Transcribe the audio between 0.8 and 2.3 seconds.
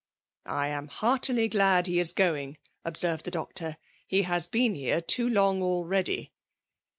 heartily glad he is